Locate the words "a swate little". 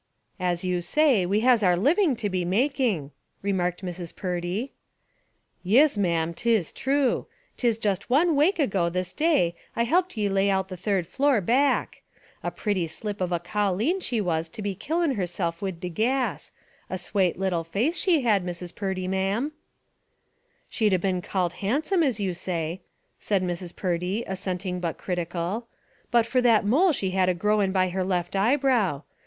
16.89-17.63